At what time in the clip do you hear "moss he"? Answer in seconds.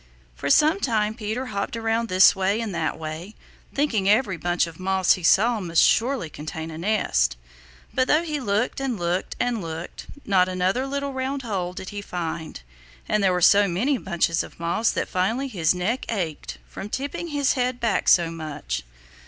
4.79-5.21